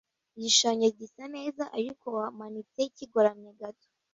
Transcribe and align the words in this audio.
Igishushanyo 0.37 0.87
gisa 0.99 1.23
neza, 1.35 1.63
ariko 1.77 2.05
wamanitse 2.17 2.79
kigoramye 2.95 3.51
gato. 3.59 3.87